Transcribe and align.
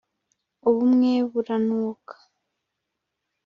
ubumwe 0.69 1.11
buranuka 1.31 2.15